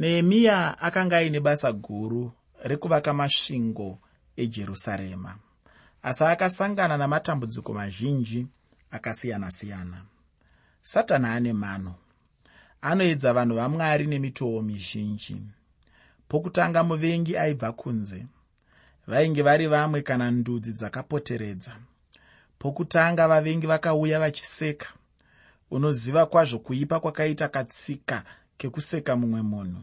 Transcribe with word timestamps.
nehemiya 0.00 0.78
akanga 0.78 1.16
aine 1.16 1.40
basa 1.40 1.72
guru 1.72 2.32
rekuvaka 2.64 3.12
masvingo 3.14 3.98
ejerusarema. 4.36 5.36
Asi 6.02 6.24
akasangana 6.24 6.96
namatambudziko 6.96 7.72
mazhinji 7.72 8.46
akasiyana-siyana. 8.90 10.02
Satani 10.82 11.26
ane 11.26 11.52
mano. 11.52 11.94
Anoedza 12.82 13.32
vanhu 13.32 13.54
vamwari 13.56 14.06
nemitoo 14.06 14.62
mizhinji. 14.62 15.42
Pokutanga 16.28 16.82
muvengi 16.82 17.36
aibva 17.36 17.72
kunze 17.72 18.26
vainge 19.06 19.42
vari 19.42 19.66
vamwe 19.66 20.02
kana 20.02 20.30
ndudzi 20.30 20.72
dzakapoteredza. 20.72 21.76
Pokutanga 22.58 23.28
vavengi 23.28 23.66
vakauya 23.66 24.20
vachiseka 24.20 24.88
unoziva 25.70 26.26
kwazvo 26.26 26.58
kuipa 26.58 27.00
kwakaita 27.00 27.48
katsika 27.48 28.24
kekuseka 28.60 29.16
mumwe 29.16 29.42
munhu. 29.42 29.82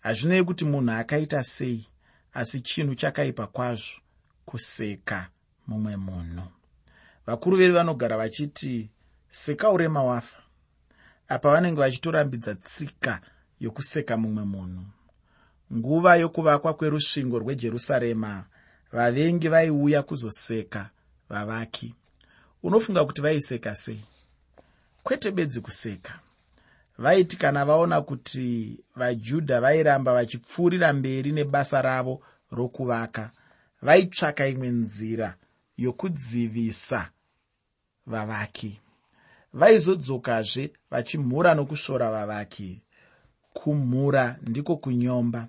Hazvinei 0.00 0.44
kuti 0.44 0.64
munhu 0.64 0.92
akaita 0.92 1.44
sei 1.44 1.86
asi 2.32 2.60
chinhu 2.60 2.94
chakaipa 2.94 3.46
kwazvo 3.46 4.00
kuseka 4.44 5.28
mumwe 5.66 5.96
munhu. 5.96 6.42
Vakuru 7.26 7.56
vedu 7.56 7.74
vanogara 7.74 8.16
vachiti 8.16 8.90
seka 9.30 9.70
urema 9.70 10.02
wafa. 10.02 10.38
Apa 11.28 11.50
vanenge 11.50 11.80
vachitorambidza 11.80 12.54
tsika 12.54 13.20
yokuseka 13.60 14.16
mumwe 14.16 14.44
munhu. 14.44 14.84
Nguva 15.72 16.16
yokuvakwa 16.16 16.74
kwerusvingo 16.74 17.38
rwejerusarema 17.38 18.44
vavengi 18.92 19.48
vaiuya 19.48 20.02
kuzoseka 20.02 20.90
vavaki. 21.28 21.94
Unofunga 22.62 23.04
kuti 23.04 23.20
vaiseka 23.22 23.74
sei? 23.74 24.04
Kwete 25.02 25.30
bedzi 25.30 25.60
kuseka 25.60 26.20
vaiti 26.98 27.36
kana 27.36 27.64
vaona 27.64 28.00
kuti 28.00 28.80
vajudha 28.96 29.60
vairamba 29.60 30.12
vachipfuurira 30.12 30.92
mberi 30.92 31.32
nebasa 31.32 31.82
ravo 31.82 32.20
rokuvaka 32.50 33.30
vaitsvaka 33.82 34.46
imwe 34.46 34.68
nzira 34.68 35.34
yokudzivisa 35.76 37.10
vavaki. 38.06 38.80
Vaizodzokazve 39.52 40.72
vachimhura 40.90 41.54
nokusvora 41.54 42.10
vavaki. 42.10 42.82
Kumhura 43.52 44.36
ndiko 44.42 44.76
kunyomba. 44.76 45.48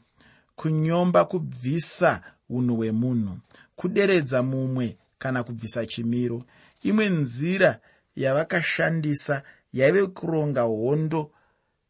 Kunyomba 0.56 1.26
kubvisa 1.26 2.22
unhu 2.50 2.76
hwemunhu 2.76 3.38
kuderedza 3.76 4.44
mumwe 4.44 4.98
kana 5.20 5.44
kubvisa 5.44 5.86
chimiro. 5.86 6.44
Imwe 6.84 7.10
nzira 7.10 7.80
yavakashandisa 8.16 9.44
yaive 9.74 10.08
kuronga 10.08 10.62
hondo 10.62 11.32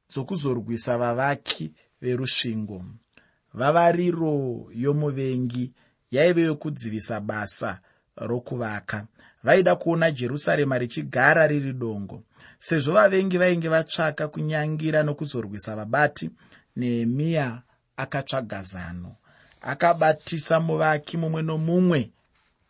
dzokuzorwisa 0.10 0.98
vavaki 0.98 1.74
verusvingo. 2.02 2.86
Vavariro 3.54 4.68
yomuvengi 4.76 5.72
yaive 6.12 6.42
yokudzivisa 6.42 7.20
basa 7.20 7.80
rokuvaka. 8.18 9.08
Vaida 9.44 9.76
kuona 9.76 10.12
jerusarema 10.12 10.78
richigara 10.78 11.48
riri 11.48 11.74
dongo 11.74 12.24
sezvo 12.60 12.94
vavengi 12.94 13.38
vainge 13.38 13.70
vatsvaka 13.70 14.28
kunyangira 14.28 15.04
nokuzorwisa 15.04 15.76
vabati. 15.76 16.30
Nehemiya 16.76 17.62
akatsvaga 17.98 18.62
zano 18.64 19.16
akabatisa 19.62 20.60
muvaki 20.60 21.18
mumwe 21.18 21.42
nomumwe 21.42 22.12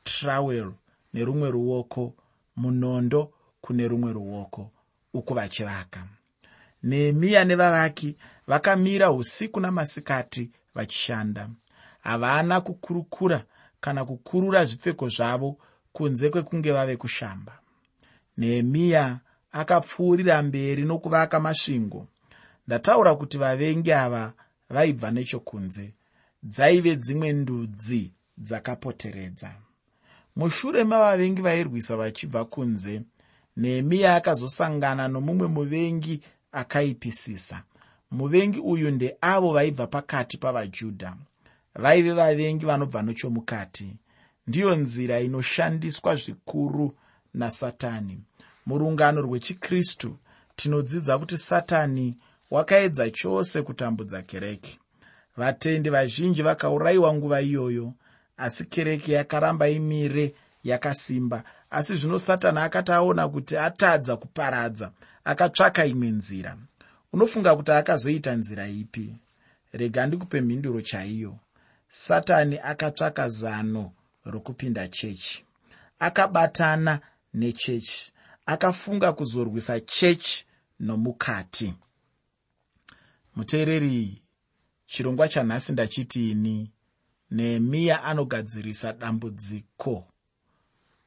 trawel 0.03 0.71
nerumwe 1.13 1.51
ruoko 1.51 2.13
munondo 2.55 3.33
kune 3.61 3.87
rumwe 3.87 4.13
ruoko 4.13 4.71
uku 5.13 5.33
vachivaka 5.33 6.07
nehemiya 6.83 7.45
nevavaki 7.45 8.15
vakamira 8.47 9.11
usiku 9.11 9.59
namasikati 9.59 10.51
vachishanda. 10.75 11.49
Havana 11.99 12.61
kukurukura 12.61 13.43
kana 13.81 14.05
kukurura 14.05 14.65
zvipfeko 14.65 15.09
zvavo 15.09 15.57
kunze 15.93 16.29
kwekunge 16.29 16.71
vave 16.71 16.97
kushamba. 16.97 17.59
Nehemiya 18.37 19.19
akapfuurira 19.51 20.41
mberi 20.41 20.83
nokuvaka 20.83 21.39
masvingo. 21.39 22.07
Ndataura 22.67 23.15
kuti 23.15 23.37
vavengi 23.37 23.91
ava 23.93 24.33
vaibva 24.69 25.11
nechokunze. 25.11 25.93
Dzaive 26.43 26.95
dzimwe 26.95 27.33
ndudzi 27.33 28.13
dzakapoteredza. 28.37 29.51
Mushure 30.35 30.83
mavavengi 30.83 31.41
vairwisa 31.41 31.97
vachibva 31.97 32.45
kunze 32.45 33.01
nehemiya 33.57 34.15
akazosangana 34.15 35.07
nomumwe 35.07 35.47
muvengi 35.47 36.21
akaipisisa. 36.51 37.63
Muvengi 38.11 38.59
uyu 38.59 38.91
ndeavo 38.91 39.53
vaibva 39.53 39.87
pakati 39.87 40.37
pavajudha. 40.37 41.15
Vaive 41.75 42.13
vavengi 42.13 42.65
vanobva 42.65 43.01
nechomukati. 43.01 43.97
Ndiyo 44.47 44.75
nzira 44.75 45.19
inoshandiswa 45.19 46.15
zvikuru 46.15 46.95
nasatani. 47.33 48.17
Murungano 48.65 49.21
rwechikristu 49.21 50.17
tinodzidza 50.55 51.19
kuti 51.19 51.37
satani 51.37 52.17
wakaedza 52.51 53.11
chose 53.11 53.61
kutambudza 53.61 54.21
kereke. 54.21 54.79
Vatendi 55.37 55.89
vazhinji 55.89 56.41
vakaurayiwa 56.41 57.13
nguva 57.13 57.41
iyoyo 57.41 57.93
asi 58.37 58.65
kereke 58.65 59.11
yakaramba 59.11 59.69
imire 59.69 60.35
yakasimba. 60.63 61.43
Asi 61.69 61.95
zvino 61.95 62.19
satani 62.19 62.59
akati 62.59 62.91
aona 62.91 63.27
kuti 63.27 63.57
atadza 63.57 64.17
kuparadza 64.17 64.91
akatsvaka 65.31 65.85
imwe 65.85 66.09
nzira. 66.19 66.57
Unofunga 67.13 67.55
kuti 67.55 67.71
akazoita 67.71 68.31
nzira 68.35 68.67
ipi? 68.67 69.05
Rega 69.73 70.07
ndikupe 70.07 70.41
mhinduro 70.41 70.81
chaiyo. 70.81 71.37
Satani 71.89 72.59
akatsvaka 72.71 73.29
zano 73.29 73.91
rokupinda 74.25 74.87
chechi. 74.87 75.45
Akabatana 75.99 76.99
nechechi. 77.33 78.13
Akafunga 78.45 79.13
kuzorwisa 79.13 79.79
chechi 79.79 80.45
nomukati. 80.79 81.73
Muteereri 83.35 84.21
chirongwa 84.85 85.27
chanhasi 85.27 85.71
ndachitiini 85.71 86.71
nehemiya 87.31 88.03
anogadzirisa 88.03 88.93
dambudziko 88.93 90.07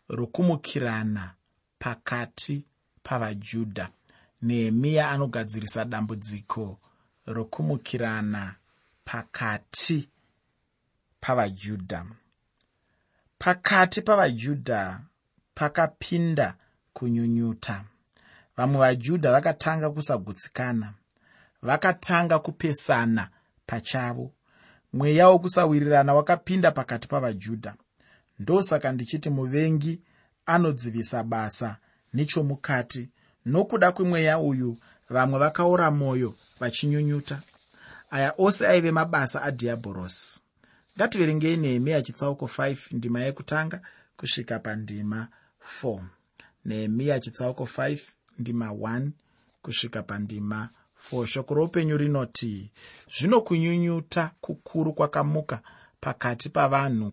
rokumukirana 0.08 1.34
pakati 1.78 2.64
pavajudha 3.02 3.90
nehemiya 4.42 5.10
anogadzirisa 5.10 5.84
dambudziko 5.84 6.78
rokumukirana 7.26 8.54
pakati 9.04 10.08
pavajudha. 11.20 12.06
Pakati 13.38 14.02
pavajudha 14.02 15.00
pakapinda 15.54 16.54
kunyunyuta. 16.92 17.84
Vamwe 18.56 18.78
vajudha 18.78 19.32
vakatanga 19.32 19.90
kusagutsikana 19.90 20.94
vakatanga 21.62 22.38
kupesana 22.38 23.28
pachavo. 23.66 24.32
Mweya 24.92 25.28
wokusawirirana 25.28 26.14
wakapinda 26.14 26.70
pakati 26.70 27.08
pavajudha. 27.08 27.74
Ndosaka 28.38 28.92
ndichiti 28.92 29.30
muvengi 29.30 30.00
anodzivisa 30.46 31.24
basa 31.24 31.76
nechomukati 32.14 33.08
nokuda 33.46 33.92
kwemweya 33.92 34.38
uyu 34.38 34.78
vamwe 35.10 35.38
vakaora 35.38 35.90
mwoyo 35.90 36.34
vachinyunyuta. 36.60 37.42
Aya 38.10 38.34
ose 38.38 38.66
aive 38.66 38.90
mabasa 38.90 39.42
adhiabhorosi 39.42 40.42
ngativerengei 40.96 41.56
nehemiya 41.56 42.02
chitsauko 42.02 42.46
5 42.46 42.76
ndima 42.96 43.20
yekutanga 43.20 43.80
kusvika 44.16 44.58
pandima 44.58 45.28
4 45.82 46.00
nehemiya 46.64 47.20
chitsauko 47.20 47.64
5 47.64 47.98
ndima 48.38 48.66
1 48.66 49.10
kusvika 49.62 50.02
pandima 50.02 50.68
4 51.12 51.26
shoko 51.26 51.54
roupenyu 51.54 51.96
rinoti 51.96 52.70
zvino 53.18 53.40
kunyunyuta 53.40 54.30
kukuru 54.40 54.92
kwakamuka 54.92 55.60
pakati 56.00 56.48
pavanhu 56.48 57.12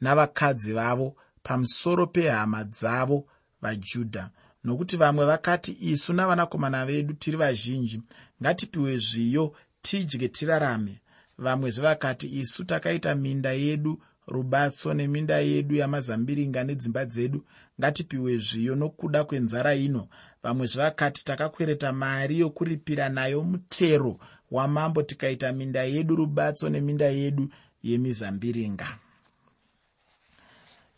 navakadzi 0.00 0.72
vavo 0.72 1.16
pamusoro 1.42 2.06
pehama 2.06 2.64
dzavo 2.64 3.26
vajudha 3.62 4.30
nokuti 4.64 4.96
vamwe 4.96 5.24
vakati 5.26 5.76
isu 5.80 6.12
navanakomana 6.12 6.86
vedu 6.86 7.14
tiri 7.14 7.36
vazhinji 7.36 8.02
ngatipiwe 8.42 8.98
zviyo 8.98 9.54
tidye 9.82 10.28
tirarame. 10.28 11.00
Vamwezve 11.38 11.82
vakati 11.82 12.26
isu 12.40 12.64
takaita 12.64 13.14
minda 13.14 13.52
yedu 13.52 14.00
rubatso 14.26 14.94
neminda 14.94 15.38
yedu 15.38 15.74
yamazambiringa 15.74 16.64
nedzimba 16.64 17.04
dzedu 17.04 17.44
ngatipiwe 17.80 18.38
zviyo 18.38 18.74
nokuda 18.76 19.24
kwenzara 19.24 19.74
ino. 19.74 20.08
Vamwezve 20.42 20.82
vakati 20.82 21.24
takakwereta 21.24 21.92
mari 21.92 22.38
yokuripira 22.40 23.08
nayo 23.08 23.42
mutero 23.42 24.18
wamambo 24.50 25.02
tikaita 25.02 25.52
minda 25.52 25.82
yedu 25.82 26.16
rubatso 26.16 26.68
neminda 26.70 27.06
yedu 27.06 27.50
yemizambiringa. 27.82 28.88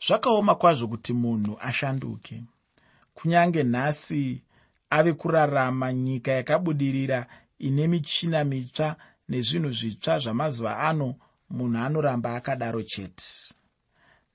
Zvakaoma 0.07 0.55
kwazvo 0.55 0.89
kuti 0.89 1.13
munhu 1.13 1.57
ashanduke 1.61 2.43
kunyange 3.17 3.63
nhasi 3.63 4.43
ave 4.91 5.13
kurarama 5.13 5.93
nyika 5.93 6.31
yakabudirira 6.33 7.27
ine 7.59 7.87
michina 7.87 8.45
mitsva 8.45 8.97
nezvinhu 9.29 9.71
zvitsva 9.79 10.19
zvamazuva 10.19 10.73
ano 10.89 11.09
munhu 11.51 11.79
anoramba 11.79 12.37
akadaro 12.37 12.83
chete. 12.83 13.25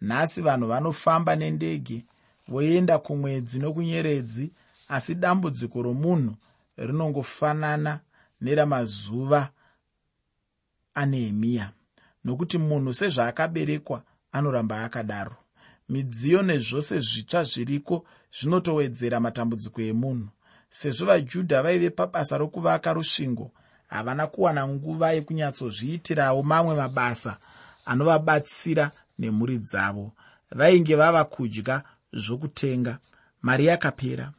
Nhasi 0.02 0.42
vanhu 0.42 0.68
vanofamba 0.68 1.36
nendege 1.36 2.06
voenda 2.48 3.00
kumwedzi 3.00 3.60
nokunyeredzi 3.60 4.46
asi 4.90 5.16
dambudziko 5.16 5.82
romunhu 5.82 6.34
rinongofanana 6.78 8.00
neramazuva 8.42 9.50
anehemiya 10.94 11.72
nokuti 12.26 12.58
munhu 12.58 12.94
sezvaakaberekwa 12.94 14.04
anoramba 14.32 14.84
akadaro 14.84 15.41
midziyo 15.92 16.42
nezvose 16.42 17.00
zvitsva 17.00 17.44
zviriko 17.44 17.96
zvinotowedzera 18.38 19.20
matambudziko 19.20 19.82
emunhu. 19.92 20.28
Sezvo 20.70 21.06
vajudha 21.06 21.64
vaive 21.64 21.90
pabasa 21.90 22.38
rokuvaka 22.38 22.94
rusvingo 22.94 23.52
havana 23.88 24.28
kuwana 24.28 24.68
nguva 24.68 25.12
yekunyatsozviitirawo 25.12 26.44
mamwe 26.44 26.76
mabasa 26.76 27.38
anovabatsira 27.86 28.92
nemhuri 29.20 29.58
dzavo. 29.58 30.12
Vainge 30.52 30.96
vava 30.96 31.24
kudya 31.26 31.84
zvokutenga. 32.14 32.98
Mari 33.42 33.66
yakapera 33.66 34.32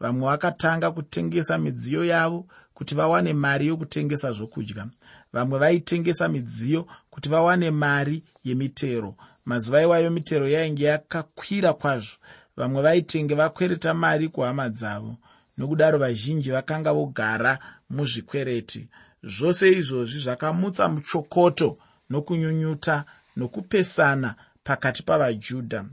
vamwe 0.00 0.26
vakatanga 0.26 0.90
kutengesa 0.90 1.58
midziyo 1.58 2.04
yavo 2.04 2.46
kuti 2.74 2.94
vawane 2.94 3.32
mari 3.32 3.66
yokutengesa 3.66 4.32
zvokudya. 4.32 4.86
Vamwe 5.32 5.58
vaitengesa 5.58 6.28
midziyo 6.28 6.86
kuti 7.10 7.28
vawane 7.28 7.70
mari 7.70 8.22
yemitero 8.44 9.16
mazuva 9.44 9.82
iwayo 9.82 10.10
mitero 10.10 10.48
yainge 10.48 10.84
yakakwira 10.84 11.72
kwazvo. 11.72 12.16
Vamwe 12.56 12.82
vaitenge 12.82 13.34
vakwereta 13.34 13.94
mari 13.94 14.28
kuhama 14.28 14.68
dzavo 14.68 15.16
nokudaro 15.60 15.98
vazhinji 15.98 16.50
vakanga 16.50 16.92
vogara 16.92 17.58
muzvikwereti. 17.90 18.88
Zvose 19.22 19.72
izvozvi 19.72 20.18
zvakamutsa 20.20 20.88
muchokoto 20.88 21.78
nokunyunyuta 22.10 23.04
nokupesana 23.36 24.34
pakati 24.64 25.02
pavajudha. 25.02 25.84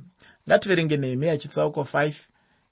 Ngativerenge 0.47 0.97
nehemiya 0.97 1.37
chitsauko 1.37 1.81
5 1.81 2.13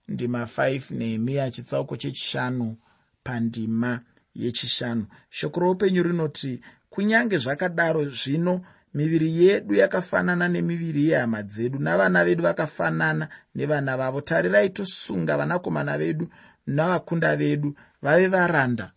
ndima 0.07 0.43
5 0.43 0.81
nehemiya 0.89 1.51
chitsauko 1.51 1.97
chechishanu 1.97 2.77
pandima 3.23 3.99
yechishanu. 4.35 5.05
Shoko 5.29 5.59
roupenyu 5.59 6.03
rinoti 6.03 6.61
kunyange 6.89 7.37
zvakadaro 7.37 8.05
zvino 8.05 8.61
miviri 8.95 9.43
yedu 9.45 9.75
yakafanana 9.75 10.47
nemiviri 10.47 11.09
yehama 11.09 11.43
dzedu 11.43 11.79
navana 11.79 12.25
vedu 12.25 12.43
vakafanana 12.43 13.27
nevana 13.55 13.97
vavo. 13.97 14.21
Tarirai 14.21 14.69
tosunga 14.69 15.37
vanakomana 15.37 15.97
vedu 15.97 16.29
navakunda 16.67 17.35
vedu 17.35 17.75
vave 18.01 18.27
varanda. 18.27 18.91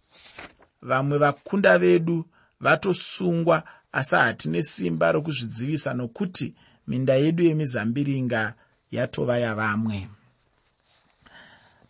Vamwe 0.83 1.19
vakunda 1.19 1.79
vedu 1.79 2.25
vatosungwa 2.61 3.63
asi 3.93 4.15
hatine 4.15 4.63
simba 4.63 5.13
rokuzvidzivisa 5.13 5.95
nokuti 5.95 6.55
minda 6.87 7.15
yedu 7.15 7.43
yemizambiringa 7.45 8.55
yatova 8.91 9.39
yavamwe. 9.39 10.09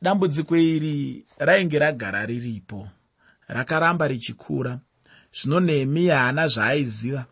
Dambudziko 0.03 0.57
iri 0.57 1.25
rainge 1.39 1.79
ragara 1.79 2.27
riripo 2.27 2.89
rakaramba 3.49 4.09
richikura. 4.09 4.79
Zvino 5.33 5.61
nehemiya 5.61 6.19
haana 6.19 6.49
zvaaiziva 6.49 7.27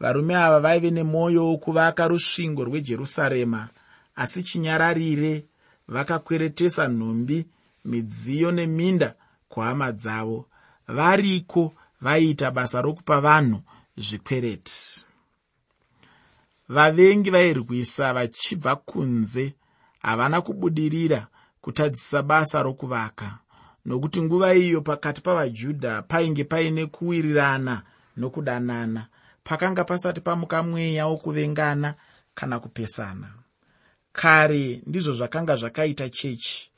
varume 0.00 0.34
ava 0.36 0.60
vaive 0.60 0.90
nemwoyo 0.90 1.46
wokuvaka 1.46 2.08
rusvingo 2.08 2.64
rwejerusarema 2.64 3.68
asi 4.16 4.42
chinyararire 4.42 5.44
vakakweretesa 5.88 6.88
nhumbi 6.88 7.46
midziyo 7.84 8.52
neminda 8.52 9.14
kuhama 9.48 9.92
dzavo. 9.92 10.46
Variko 10.88 11.74
vaiita 12.00 12.50
basa 12.50 12.82
rokupa 12.82 13.20
vanhu 13.20 13.60
zvikwereti? 13.96 15.04
Vavengi 16.68 17.30
vairwisa 17.30 18.12
vachibva 18.12 18.76
kunze 18.76 19.54
havana 20.02 20.40
kubudirira 20.40 21.26
kutadzisa 21.60 22.22
basa 22.22 22.62
rokuvaka 22.62 23.38
nokuti 23.86 24.22
nguva 24.22 24.54
iyo 24.54 24.80
pakati 24.80 25.20
pavajudha 25.20 26.02
painge 26.02 26.44
paine 26.44 26.86
kuwirirana 26.86 27.82
nokudanana 28.16 29.06
pakanga 29.44 29.84
pasati 29.84 30.20
pamuka 30.20 30.62
mweya 30.62 31.06
wokuvengana 31.06 31.94
kana 32.34 32.60
kupesana. 32.60 33.28
Kare 34.12 34.82
ndizvo 34.86 35.12
zvakanga 35.12 35.56
zvakaita 35.56 36.08
chechi 36.08 36.70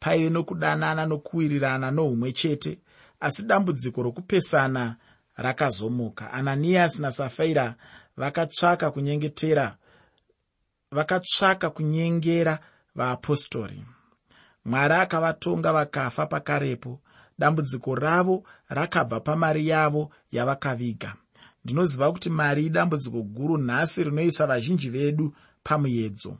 paive 0.00 0.30
nokudanana 0.30 1.06
nokuwirirana 1.06 1.90
noumwe 1.90 2.32
chete 2.32 2.78
asi 3.20 3.42
dambudziko 3.42 4.02
rokupesana 4.02 4.96
rakazomuka. 5.36 6.32
Ananiyasi 6.32 7.02
nasafaira 7.02 7.74
vakatsvaka 8.16 8.90
kunyengetera 8.90 9.76
vakatsvaka 10.90 11.70
kunyengera 11.70 12.58
vaapostori 12.94 13.84
mwari 14.64 14.94
akavatonga 14.94 15.72
vakafa 15.72 16.26
pakarepo. 16.26 17.00
Dambudziko 17.38 17.94
ravo 17.94 18.44
rakabva 18.68 19.20
pamari 19.20 19.68
yavo 19.68 20.10
yavakaviga 20.32 21.14
ndinoziva 21.70 22.12
kuti 22.12 22.30
mari 22.30 22.66
idambudziko 22.66 23.22
guru 23.22 23.58
nhasi 23.58 24.04
rinoisa 24.04 24.46
vazhinji 24.46 24.90
vedu 24.90 25.34
pamuedzo 25.62 26.38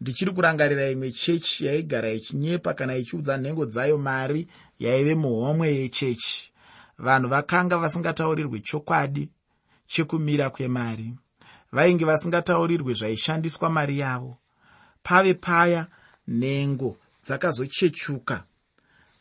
ndichiri 0.00 0.30
kurangarira 0.32 0.90
imwe 0.90 1.12
chechi 1.12 1.66
yaigara 1.66 2.12
ichinyepa 2.12 2.74
kana 2.74 2.96
ichiudza 2.96 3.36
nhengo 3.36 3.66
dzayo 3.66 3.98
mari 3.98 4.48
yaive 4.78 5.14
muhomwe 5.14 5.74
yechechi. 5.74 6.52
Vanhu 6.98 7.28
vakanga 7.28 7.78
vasingataurirwe 7.78 8.60
chokwadi 8.60 9.28
chekumira 9.86 10.50
kwemari 10.50 11.14
vainge 11.72 12.04
vasingataurirwe 12.04 12.94
zvaishandiswa 12.94 13.70
mari 13.70 13.98
yavo. 13.98 14.36
Pave 15.02 15.34
paya 15.34 15.86
nhengo 16.28 16.96
dzakazochechuka. 17.24 18.44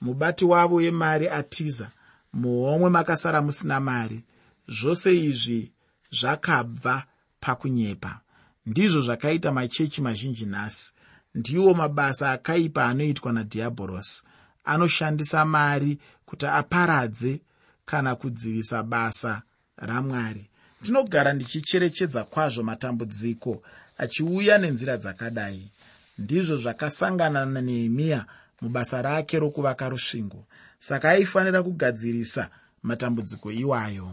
Mubati 0.01 0.45
wavo 0.45 0.75
wemari 0.75 1.27
atiza 1.29 1.91
muhomwe 2.33 2.89
makasara 2.89 3.41
musina 3.41 3.79
mari 3.79 4.23
zvose 4.69 5.17
izvi 5.17 5.71
zvakabva 6.11 7.03
pakunyepa. 7.39 8.19
Ndizvo 8.65 9.01
zvakaita 9.01 9.51
machechi 9.51 10.01
mazhinji 10.01 10.45
nhasi. 10.45 10.93
Ndiwo 11.35 11.73
mabasa 11.73 12.31
akaipa 12.31 12.85
anoitwa 12.85 13.33
nadhiabhorosi 13.33 14.23
anoshandisa 14.65 15.45
mari 15.45 15.99
kuti 16.25 16.45
aparadze 16.45 17.41
kana 17.85 18.15
kudzivisa 18.15 18.83
basa 18.83 19.41
ramwari. 19.77 20.49
Ndinogara 20.81 21.33
ndichicherechedza 21.33 22.23
kwazvo 22.23 22.63
matambudziko 22.63 23.63
achiuya 23.97 24.57
nenzira 24.57 24.97
dzakadai. 24.97 25.71
Ndizvo 26.17 26.57
zvakasangana 26.57 27.45
nanehemiya 27.45 28.25
mubasa 28.61 29.01
rake 29.01 29.39
rokuvaka 29.39 29.89
rusvingo. 29.89 30.45
Saka 30.79 31.09
aifanira 31.09 31.63
kugadzirisa 31.63 32.49
matambudziko 32.83 33.51
iwayo 33.51 34.11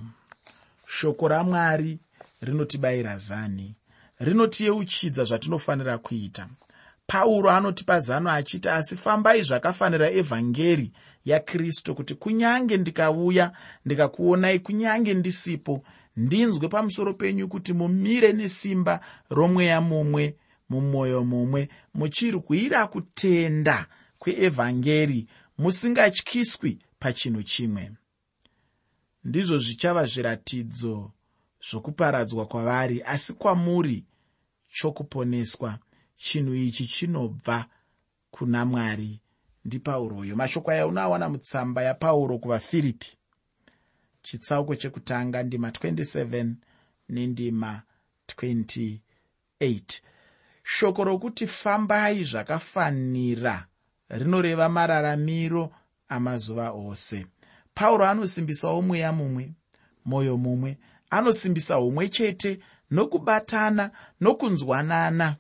shoko 0.87 1.29
ramwari 1.29 1.99
rinotibayira 2.41 3.19
zani 3.19 3.75
rinotiyeuchidza 4.21 5.25
zvatinofanira 5.25 5.99
kuita. 5.99 6.49
Pauro 7.07 7.51
anotipa 7.51 8.01
zano 8.01 8.31
achiti 8.31 8.69
asi 8.69 8.97
fambai 8.97 9.43
zvakafanira 9.43 10.11
evhangeri 10.11 10.93
yakristu 11.25 11.95
kuti 11.95 12.15
kunyange 12.15 12.77
ndikauya 12.77 13.53
ndikakuonai 13.85 14.59
kunyange 14.59 15.15
ndisipo 15.15 15.83
ndinzwe 16.17 16.69
pamusoro 16.69 17.15
penyu 17.15 17.49
kuti 17.49 17.73
mumire 17.73 18.33
nesimba 18.33 19.01
romweya 19.31 19.81
mumwe 19.81 20.37
mumwoyo 20.69 21.25
mumwe 21.25 21.69
muchirwira 21.95 22.87
kutenda 22.87 23.87
kweevhangeri 24.19 25.27
musingatyiswi 25.59 26.79
pachinhu 26.99 27.43
chimwe 27.43 27.91
ndizvo 29.27 29.59
zvichava 29.59 30.07
zviratidzo 30.07 31.11
zvokuparadzwa 31.69 32.47
kwavari 32.47 33.03
asi 33.03 33.33
kwamuri 33.33 34.05
chokuponeswa. 34.77 35.79
Chinhu 36.17 36.55
ichi 36.55 36.87
chinobva 36.87 37.67
kuna 38.31 38.65
mwari 38.65 39.21
ndipauroyo 39.65 40.37
mashoko 40.37 40.71
aya 40.71 40.87
unoawana 40.87 41.29
mutsamba 41.29 41.83
yapauro 41.83 42.39
kuvafiripi. 42.39 43.19
Chitsauko 44.23 44.77
chekutanga 44.77 45.43
ndima 45.43 45.71
27 45.71 46.55
nendima 47.09 47.83
28 48.29 48.99
shoko 50.63 51.05
rokuti 51.05 51.47
fambai 51.47 52.25
zvakafanira 52.25 53.67
rinoreva 54.09 54.69
mararamiro 54.69 55.75
amazuva 56.09 56.71
ose 56.73 57.27
pauro 57.77 58.05
anosimbisawo 58.07 58.83
mweya 58.83 59.13
mumwe 59.13 59.53
mwoyo 60.05 60.37
mumwe. 60.37 60.79
Anosimbisa 61.11 61.79
umwe 61.79 62.09
chete 62.09 62.61
nokubatana 62.91 63.91
nokunzwanana. 64.21 65.37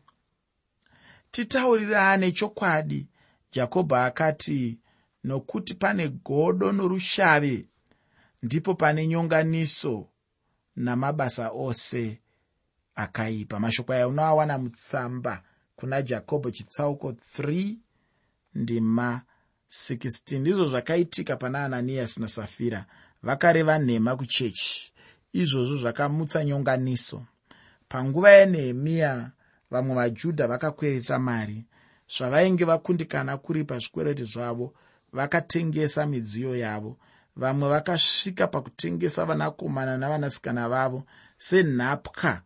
Titaurirane 1.30 2.32
chokwadi 2.32 3.08
jakobho 3.52 3.96
akati 3.96 4.78
nokuti 5.24 5.74
pane 5.74 6.08
godo 6.08 6.72
norushave 6.72 7.66
ndipo 8.42 8.74
pane 8.74 9.06
nyonganiso 9.06 10.08
namabasa 10.76 11.50
ose 11.50 12.20
akaipa. 12.94 13.60
Mashoko 13.60 13.92
aya 13.92 14.08
unoawana 14.08 14.58
mutsamba 14.58 15.42
kuna 15.76 16.02
jakobho 16.02 16.50
chitsauko 16.50 17.10
3 17.10 17.76
ndima 18.54 19.22
16 19.70 20.38
ndizvo 20.38 20.68
zvakaitika 20.68 21.36
pana 21.36 21.64
ananiyasi 21.64 22.20
nasafira 22.20 22.84
vakareva 23.22 23.78
nhema 23.78 24.16
kuchechi. 24.16 24.92
Izvozvo 25.32 25.76
zvakamutsa 25.76 26.44
nyonganiso. 26.44 27.22
Panguva 27.88 28.30
yanehemiya 28.30 29.30
vamwe 29.70 29.94
vajudha 29.94 30.46
vakakwereta 30.46 31.18
mari. 31.18 31.64
Zvavainge 32.16 32.64
vakundikana 32.64 33.36
kuripa 33.36 33.78
zvikwereti 33.78 34.24
zvavo 34.24 34.74
vakatengesa 35.12 36.06
midziyo 36.06 36.56
yavo. 36.56 36.98
Vamwe 37.36 37.68
vakasvika 37.68 38.46
pakutengesa 38.46 39.24
vanakomana 39.24 39.96
navanasikana 39.98 40.68
vavo 40.68 41.04
senhapwa 41.38 42.42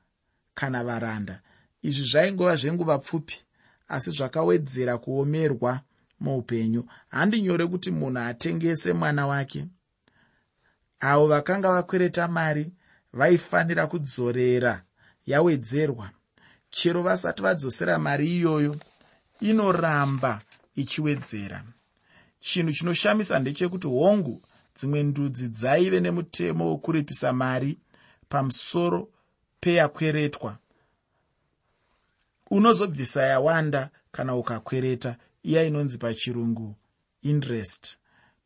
kana 0.54 0.84
varanda. 0.84 1.40
Izvi 1.82 2.04
zvaingova 2.04 2.56
zvenguva 2.56 2.98
pfupi 2.98 3.36
asi 3.88 4.10
zvakawedzera 4.10 4.98
kuomerwa 4.98 5.80
muupenyu. 6.20 6.84
Handi 7.08 7.42
nyore 7.42 7.66
kuti 7.66 7.90
munhu 7.90 8.18
atengese 8.18 8.92
mwana 8.92 9.26
wake. 9.26 9.66
Avo 11.00 11.26
vakanga 11.26 11.70
vakwereta 11.72 12.28
mari 12.28 12.72
vaifanira 13.12 13.86
kudzorera 13.86 14.82
yawedzerwa. 15.26 16.10
Chero 16.70 17.02
vasati 17.02 17.42
vadzosera 17.42 17.98
mari 17.98 18.36
iyoyo 18.36 18.76
inoramba 19.40 20.40
ichiwedzera. 20.76 21.64
Chinhu 22.40 22.72
chinoshamisa 22.72 23.38
ndechekuti 23.38 23.86
hongu 23.86 24.42
dzimwe 24.76 25.02
ndudzi 25.02 25.48
dzaive 25.48 26.00
nemutemo 26.00 26.70
wokuripisa 26.70 27.32
mari 27.32 27.78
pamusoro 28.28 29.08
peyakweretwa. 29.60 30.58
Unozobvisa 32.50 33.22
yawanda 33.22 33.90
kana 34.12 34.36
ukakwereta 34.36 35.16
iya 35.42 35.64
inonzi 35.64 35.98
pachirungu 35.98 36.76
interest 37.22 37.96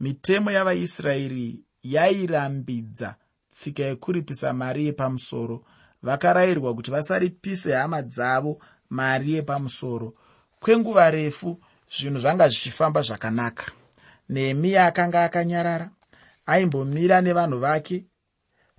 mitemo 0.00 0.50
yavaisraeri 0.50 1.64
yairambidza 1.82 3.16
tsika 3.50 3.82
yekuripisa 3.82 4.52
mari 4.52 4.86
yepamusoro. 4.86 5.64
Vakarayirwa 6.02 6.74
kuti 6.74 6.90
vasaripise 6.90 7.74
hama 7.74 8.02
dzavo 8.02 8.58
mari 8.90 9.32
yepamusoro. 9.32 10.14
Kwenguva 10.60 11.10
refu 11.10 11.60
zvinhu 11.98 12.20
zvanga 12.20 12.48
zvichifamba 12.48 13.02
zvakanaka. 13.02 13.72
Nehemiya 14.28 14.86
akanga 14.86 15.24
akanyarara 15.24 15.90
aimbomira 16.46 17.20
nevanhu 17.20 17.58
vake 17.58 18.04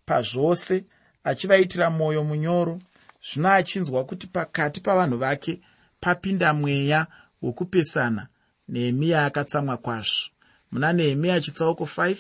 pazvose 0.06 0.86
achivaitira 1.24 1.90
mwoyo 1.90 2.24
munyoro. 2.24 2.80
Zvino 3.28 3.50
achinzwa 3.50 4.04
kuti 4.06 4.28
pakati 4.28 4.82
pavanhu 4.82 5.18
vake 5.18 5.62
papinda 6.00 6.54
mweya 6.54 7.08
wokupesana 7.46 8.28
nehemiya 8.70 9.26
akatsamwa 9.26 9.78
kwazvo. 9.78 10.30
Muna 10.72 10.94
nehemiya 10.94 11.42
chitsauko 11.42 11.84
5 11.84 12.18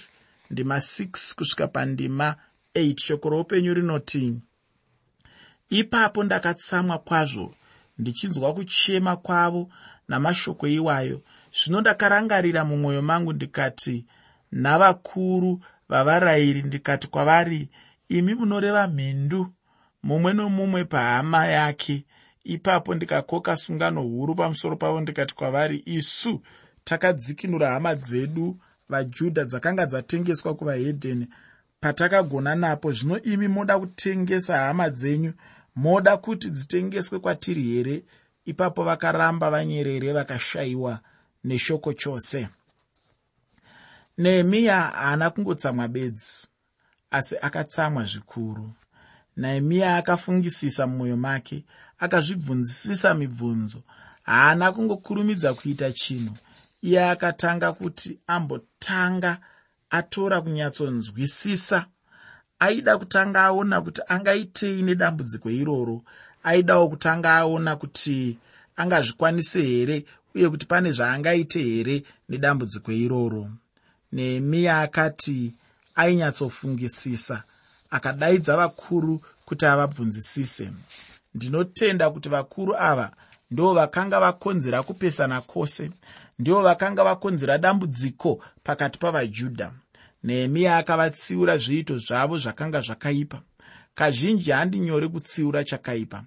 ndima 0.52 0.78
6 0.78 1.36
kusvika 1.36 1.68
pandima 1.68 2.36
8 2.76 3.02
shoko 3.06 3.30
roupenyu 3.30 3.74
rinoti 3.74 4.34
ipapo 5.70 6.24
ndakatsamwa 6.24 6.98
kwazvo 7.00 7.56
ndichinzwa 7.98 8.54
kuchema 8.54 9.16
kwavo 9.16 9.70
namashoko 10.08 10.68
iwayo. 10.68 11.22
Zvino 11.58 11.82
ndakarangarira 11.82 12.66
mumwoyo 12.66 13.02
mangu 13.02 13.34
ndikati 13.34 14.06
navakuru 14.52 15.64
vavarayiri 15.90 16.62
ndikati 16.64 17.08
kwavari 17.08 17.70
imi 18.10 18.34
munoreva 18.34 18.88
mhindu 18.88 19.54
mumwe 20.04 20.34
nomumwe 20.34 20.84
pahama 20.86 21.46
yake 21.48 22.06
ipapo 22.46 22.96
ndikakoka 22.96 23.58
sungano 23.58 24.02
huru 24.02 24.36
pamusoro 24.36 24.76
pavo 24.76 25.02
ndikati 25.02 25.36
kwavari 25.36 25.84
isu 25.86 26.42
takadzikinura 26.84 27.70
hama 27.70 27.96
dzedu 27.96 28.58
vajudha 28.90 29.46
dzakanga 29.46 29.86
dzatengeswa 29.86 30.56
kuvahedheni. 30.56 31.28
Patakagona 31.80 32.56
napo 32.56 32.92
zvino 32.92 33.22
imi 33.22 33.48
moda 33.48 33.80
kutengesa 33.80 34.58
hama 34.58 34.90
dzenyu 34.90 35.34
moda 35.76 36.18
kuti 36.18 36.50
dzitengeswe 36.50 37.20
kwatiri 37.20 37.64
here? 37.64 38.04
Ipapo 38.46 38.84
vakaramba 38.84 39.50
vanyerere 39.52 40.14
vakashayiwa 40.14 41.00
neshoko 41.44 41.94
chose. 41.94 42.48
Nehemiya 44.18 44.82
haana 44.82 45.30
kungotsamwa 45.30 45.88
bedzi 45.88 46.48
asi 47.12 47.36
akatsamwa 47.42 48.04
zvikuru. 48.04 48.72
Nehemiya 49.38 49.98
akafungisisa 49.98 50.88
mumwoyo 50.88 51.18
make 51.18 51.66
akazvibvunzisisa 52.06 53.14
mibvunzo. 53.14 53.80
Haana 54.24 54.72
kungokurumidza 54.72 55.54
kuita 55.54 55.92
chinhu. 55.92 56.36
Iye 56.82 57.10
akatanga 57.10 57.74
kuti 57.74 58.20
ambotanga 58.28 59.38
atora 59.90 60.42
kunyatsonzwisisa. 60.42 61.86
Aida 62.60 62.98
kutanga 62.98 63.40
aona 63.44 63.82
kuti 63.82 64.02
angaitei 64.08 64.82
nedambudziko 64.82 65.50
iroro. 65.50 66.04
Aidawo 66.44 66.90
kutanga 66.90 67.30
aona 67.36 67.76
kuti 67.76 68.38
angazvikwanise 68.76 69.62
here 69.62 70.06
uye 70.36 70.50
kuti 70.50 70.66
pane 70.66 70.92
zvaangaite 70.92 71.60
here 71.64 72.04
nedambudziko 72.30 72.92
iroro. 72.92 73.50
Nehemiya 74.12 74.82
akati 74.82 75.54
ainyatsofungisisa 75.96 77.44
akadaidza 77.90 78.58
vakuru 78.58 79.22
kuti 79.46 79.66
avabvunzisise 79.66 80.72
ndinotenda 81.36 82.10
kuti 82.10 82.30
vakuru 82.30 82.76
ava 82.78 83.12
ndo 83.52 83.74
vakanga 83.74 84.20
vakonzera 84.20 84.84
kupesana 84.84 85.42
kwose 85.42 85.92
ndivo 86.40 86.62
vakanga 86.62 87.04
vakonzera 87.04 87.58
dambudziko 87.58 88.44
pakati 88.64 89.00
pavajudha. 89.00 89.72
Nehemiya 90.24 90.78
akavatsiura 90.78 91.58
zviito 91.58 91.98
zvavo 91.98 92.38
zvakanga 92.38 92.82
zvakaipa. 92.82 93.42
Kazhinji 93.96 94.52
handi 94.52 94.80
nyore 94.80 95.08
kutsiura 95.08 95.64
chakaipa. 95.64 96.24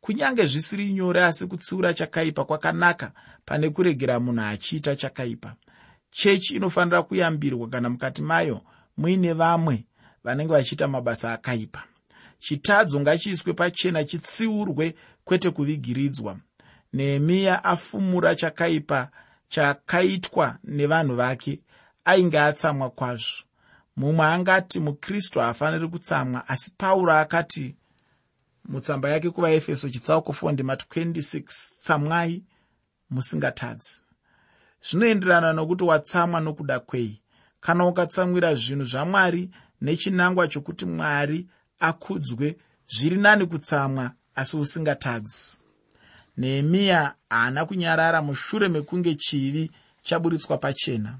Kunyange 0.00 0.46
zvisiri 0.46 0.92
nyore 0.92 1.24
asi 1.24 1.46
kutsiura 1.46 1.94
chakaipa 1.94 2.44
kwakanaka 2.44 3.12
pane 3.44 3.70
kuregera 3.70 4.20
munhu 4.20 4.42
achiita 4.42 4.96
chakaipa. 4.96 5.54
Chechi 6.10 6.56
inofanira 6.56 7.02
kuyambirwa 7.02 7.68
kana 7.68 7.90
mukati 7.90 8.22
mayo 8.22 8.60
muine 8.96 9.32
vamwe 9.32 9.84
vanenge 10.24 10.52
vachiita 10.52 10.88
mabasa 10.88 11.32
akaipa 11.32 11.84
chitadzo 12.42 13.00
ngachiiswe 13.00 13.52
pachena 13.52 14.04
chitsiurwe 14.04 14.94
kwete 15.24 15.50
kuvigiridzwa. 15.50 16.38
Nehemiya 16.92 17.64
afumura 17.64 18.34
chakaipa 18.34 19.10
chakaitwa 19.48 20.58
nevanhu 20.64 21.14
vake 21.16 21.60
ainge 22.04 22.40
atsamwa 22.40 22.90
kwazvo. 22.90 23.44
Mumwe 23.96 24.26
angati 24.26 24.80
mukristu 24.80 25.40
haafaniri 25.40 25.88
kutsamwa 25.88 26.48
asi 26.48 26.74
pauro 26.78 27.12
akati 27.12 27.76
mutsamba 28.64 29.10
yake 29.10 29.30
kuvaefeso 29.30 29.88
chitsauko 29.88 30.32
4 30.32 30.52
ndima 30.52 30.74
26 30.74 31.42
tsamwai 31.82 32.42
musingatadzi. 33.10 34.02
Zvinoenderana 34.90 35.52
nokuti 35.52 35.84
watsamwa 35.84 36.40
nokuda 36.40 36.80
kwei. 36.80 37.20
Kana 37.60 37.86
ukatsamwira 37.86 38.54
zvinhu 38.54 38.84
zvamwari 38.84 39.50
nechinangwa 39.80 40.48
chokuti 40.48 40.86
mwari 40.86 41.48
akudzwe 41.88 42.56
zviri 42.94 43.16
nani 43.16 43.46
kutsamwa 43.46 44.12
asi 44.34 44.56
usingatadzi. 44.56 45.58
Nehemiya 46.36 47.14
haana 47.30 47.64
kunyarara 47.66 48.22
mushure 48.22 48.68
mekunge 48.68 49.14
chivi 49.14 49.70
chaburitswa 50.02 50.58
pachena. 50.58 51.18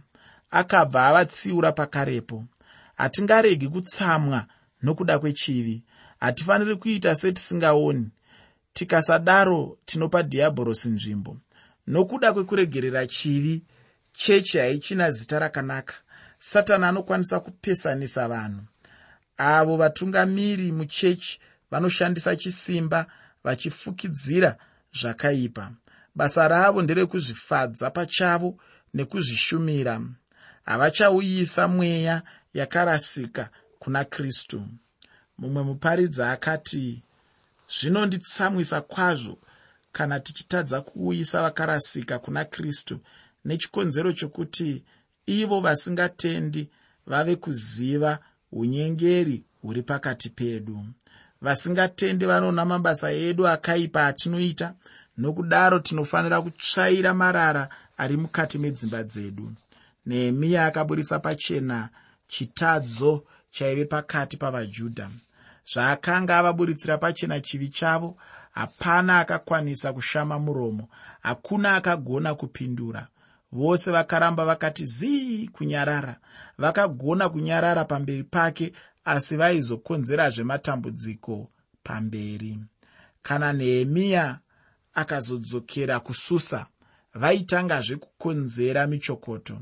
Akabva 0.50 1.07
avatsiura 1.07 1.73
pakarepo. 1.73 2.45
Hatingaregi 2.97 3.69
kutsamwa 3.69 4.47
nokuda 4.83 5.19
kwechivi. 5.19 5.85
Hatifaniri 6.21 6.76
kuita 6.76 7.14
setisingaoni. 7.14 8.11
Tikasadaro 8.73 9.78
tinopa 9.85 10.23
dhiabhorosi 10.23 10.88
nzvimbo. 10.90 11.37
Nokuda 11.87 12.33
kwekuregerera 12.33 13.07
chivi 13.07 13.62
chechi 14.12 14.59
haichina 14.59 15.11
zita 15.11 15.38
rakanaka. 15.38 15.95
Satani 16.38 16.85
anokwanisa 16.85 17.40
kupesanisa 17.40 18.28
vanhu 18.28 18.62
avo 19.37 19.77
vatungamiri 19.77 20.73
muchechi 20.73 21.41
vanoshandisa 21.71 22.37
chisimba 22.37 23.07
vachifukidzira 23.45 24.57
zvakaipa. 25.01 25.73
Basa 26.15 26.49
ravo 26.49 26.83
nderekuzvifadza 26.83 27.91
pachavo 27.91 28.59
nekuzvishumira. 28.95 30.01
Havachauyisa 30.65 31.69
mweya 31.69 32.23
yakarasika 32.55 33.51
kuna 33.79 34.05
kristu. 34.05 34.69
Mumwe 35.39 35.62
muparidzi 35.62 36.23
akati 36.23 37.03
zvinonditsamwisa 37.81 38.81
kwazvo 38.81 39.39
kana 39.93 40.21
tichitadza 40.21 40.81
kuuyisa 40.81 41.43
vakarasika 41.43 42.19
kuna 42.19 42.45
kristu 42.45 43.01
nechikonzero 43.45 44.12
chokuti 44.12 44.85
ivo 45.27 45.61
vasingatendi 45.61 46.69
vave 47.07 47.37
kuziva 47.37 48.19
unyengeri 48.52 49.44
huri 49.62 49.82
pakati 49.82 50.30
pedu. 50.30 50.85
Vasingatendi 51.40 52.25
vanoona 52.26 52.64
mabasa 52.64 53.11
edu 53.11 53.49
akaipa 53.49 54.06
atinoita 54.06 54.75
nokudaro 55.18 55.78
tinofanira 55.78 56.42
kutsvaira 56.42 57.14
marara 57.14 57.68
ari 57.97 58.16
mukati 58.16 58.59
medzimba 58.59 59.02
dzedu. 59.02 59.52
Nehemiya 60.06 60.66
akaburisa 60.66 61.18
pachena 61.18 61.88
chitadzo 62.28 63.25
chaive 63.50 63.85
pakati 63.85 64.37
pavajudha. 64.37 65.11
Zvaakanga 65.73 66.38
avaburitsira 66.38 66.99
pachena 66.99 67.40
chivi 67.40 67.68
chavo 67.68 68.16
hapana 68.50 69.18
akakwanisa 69.18 69.92
kushama 69.92 70.38
muromo 70.38 70.88
hakuna 71.23 71.75
akagona 71.75 72.35
kupindura 72.35 73.09
vose 73.52 73.90
vakaramba 73.90 74.44
vakati 74.44 74.85
zii 74.87 75.49
kunyarara. 75.49 76.16
Vakagona 76.59 77.28
kunyarara 77.28 77.85
pamberi 77.85 78.25
pake 78.25 78.73
asi 79.04 79.37
vaizokonzerazve 79.37 80.44
matambudziko 80.44 81.50
pamberi. 81.82 82.59
Kana 83.23 83.52
nehemiya 83.52 84.38
akazodzokera 84.94 86.00
kususa 86.00 86.66
vaitangazve 87.14 87.97
kukonzera 87.97 88.87
michokoto. 88.87 89.59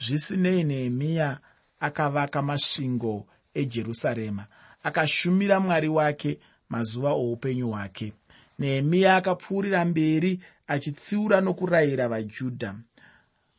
Zvisinei 0.00 0.64
nehemiya 0.64 1.38
akavaka 1.80 2.42
masvingo 2.42 3.26
ejerusarema 3.54 4.46
akashumira 4.82 5.60
mwari 5.60 5.88
wake 5.88 6.38
mazuva 6.68 7.10
oupenyu 7.10 7.68
hwake. 7.68 8.12
Nehemiya 8.58 9.16
akapfuurira 9.16 9.84
mberi 9.84 10.40
achitsiura 10.66 11.40
nokurayira 11.40 12.08
vajudha 12.08 12.74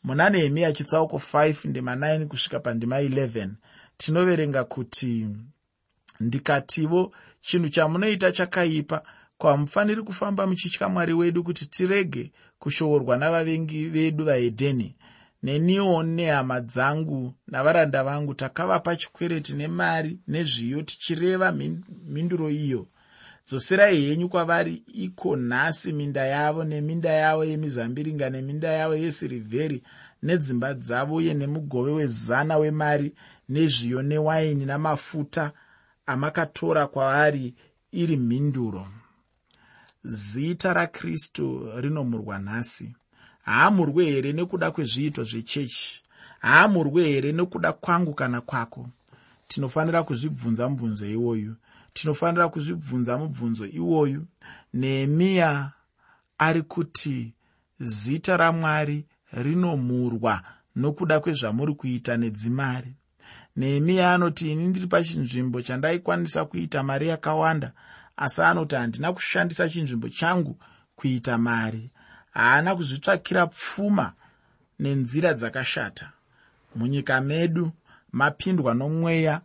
muna 0.03 0.29
nehemiya 0.29 0.73
chitsauko 0.73 1.17
5 1.17 1.69
ndima 1.69 1.95
9 1.95 2.25
kusvika 2.25 2.59
pandima 2.59 3.01
11 3.01 3.49
tinoverenga 3.97 4.63
kuti 4.63 5.27
ndikativo 6.19 7.13
chinhu 7.41 7.69
chamunoita 7.69 8.31
chakaipa 8.31 9.03
kwamufaniri 9.37 10.01
kufamba 10.03 10.47
muchitya 10.47 10.89
mwari 10.89 11.13
wedu 11.13 11.43
kuti 11.43 11.65
tirege 11.65 12.31
kushoorwa 12.59 13.17
navavengi 13.17 13.85
vedu 13.85 14.25
vahedheni 14.25 14.95
neniwo 15.43 16.03
nehama 16.03 16.61
dzangu 16.61 17.33
navaranda 17.47 18.03
vangu 18.03 18.33
takavapa 18.33 18.95
chikwereti 18.95 19.53
nemari 19.55 20.19
nezviyo 20.27 20.81
tichireva 20.81 21.51
mhinduro 21.51 22.49
iyo 22.49 22.87
dzoserai 23.51 24.01
henyu 24.09 24.29
kwavari 24.29 24.83
iko 24.93 25.37
nhasi 25.37 25.93
minda 25.93 26.25
yavo 26.25 26.63
neminda 26.63 27.09
yavo 27.09 27.43
yemizambiringa 27.45 28.29
neminda 28.29 28.67
yavo 28.71 28.95
yesirivheri 28.95 29.83
nedzimba 30.23 30.73
dzavo 30.73 31.15
uye 31.15 31.33
nemugove 31.33 31.91
wezana 31.91 32.57
wemari 32.57 33.11
nezviyo 33.49 34.01
newaini 34.01 34.65
namafuta 34.65 35.51
amakatora 36.05 36.87
kwavari 36.87 37.53
iri 37.91 38.17
mhinduro. 38.17 38.87
Zita 40.03 40.73
rakristu 40.73 41.71
rinomurwa 41.81 42.39
nhasi. 42.39 42.95
Haamurwe 43.41 44.05
here 44.05 44.33
nekuda 44.33 44.71
kwezviito 44.71 45.23
zvechechi? 45.23 46.03
Haamurwe 46.39 47.03
here 47.03 47.31
nekuda 47.31 47.73
kwangu 47.73 48.13
kana 48.13 48.41
kwako? 48.41 48.89
Tinofanira 49.47 50.03
kuzvibvunza 50.03 50.69
mubvunzo 50.69 51.05
iwoyu 51.05 51.55
tinofanira 51.93 52.49
kuzvibvunza 52.49 53.17
mubvunzo 53.17 53.65
iwoyu. 53.65 54.25
Nehemiya 54.73 55.71
ari 56.37 56.61
kuti 56.61 57.33
zita 57.79 58.37
ramwari 58.37 59.05
rinomurwa 59.31 60.43
nokuda 60.75 61.19
kwezvamuri 61.19 61.73
kuita 61.73 62.17
nedzimari. 62.17 62.93
Nehemiya 63.55 64.13
anoti 64.13 64.51
ini 64.51 64.67
ndiri 64.67 64.87
pachinzvimbo 64.87 65.61
chandaikwanisa 65.61 66.45
kuita 66.45 66.83
mari 66.83 67.07
yakawanda 67.07 67.71
asi 68.17 68.41
anoti 68.41 68.75
handina 68.75 69.13
kushandisa 69.13 69.69
chinzvimbo 69.69 70.09
changu 70.09 70.57
kuita 70.95 71.37
mari. 71.37 71.91
Haana 72.31 72.75
kuzvitsvakira 72.75 73.47
pfuma 73.47 74.13
nenzira 74.79 75.33
dzakashata. 75.33 76.11
Munyika 76.75 77.21
medu 77.21 77.71
mapindwa 78.11 78.73
nomweya 78.73 79.41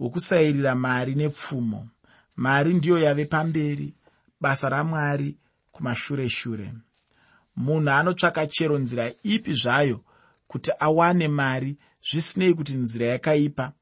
wokusayirira 0.00 0.74
mari 0.74 1.14
nepfumo 1.14 1.88
mari 2.36 2.74
ndiyo 2.74 2.98
yave 2.98 3.24
pamberi 3.24 3.94
basa 4.40 4.68
ramwari 4.68 5.36
kumashure 5.72 6.28
shure. 6.28 6.72
Munhu 7.56 7.90
anotsvaka 7.90 8.46
chero 8.46 8.78
nzira 8.78 9.12
ipi 9.22 9.54
zvayo 9.54 10.00
kuti 10.46 10.70
awane 10.78 11.28
mari 11.28 11.76
zvisinei 12.10 12.54
kuti 12.54 12.72
nzira 12.72 13.06
yakaipa. 13.06 13.72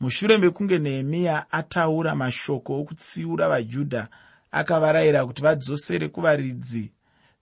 Mushure 0.00 0.38
mekunge 0.38 0.78
nehemiya 0.78 1.52
ataura 1.52 2.14
mashoko 2.14 2.80
okutsiura 2.80 3.48
vajudha 3.48 4.08
akavarayira 4.50 5.26
kuti 5.26 5.42
vadzosere 5.42 6.08
kuvaridzi 6.08 6.92